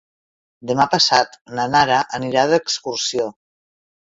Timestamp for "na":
1.59-1.67